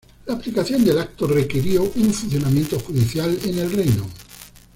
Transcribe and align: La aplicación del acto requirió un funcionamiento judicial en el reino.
La 0.25 0.33
aplicación 0.33 0.83
del 0.83 0.97
acto 0.97 1.27
requirió 1.27 1.83
un 1.83 2.11
funcionamiento 2.11 2.79
judicial 2.79 3.37
en 3.45 3.59
el 3.59 3.71
reino. 3.71 4.07